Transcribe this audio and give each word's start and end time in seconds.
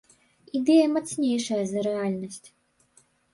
Ідэя 0.59 0.85
мацнейшая 0.93 1.59
за 1.73 1.79
рэальнасць. 1.89 2.41